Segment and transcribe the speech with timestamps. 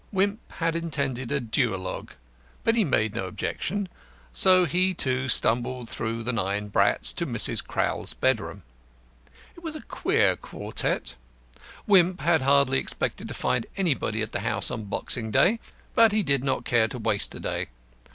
[0.11, 2.13] Wimp had intended a duologue,
[2.63, 3.87] but he made no objection,
[4.33, 7.63] so he, too, stumbled through the nine brats to Mrs.
[7.63, 8.63] Crowl's bedroom.
[9.55, 11.13] It was a queer quartette.
[11.85, 15.59] Wimp had hardly expected to find anybody at the house on Boxing Day,
[15.93, 17.67] but he did not care to waste a day.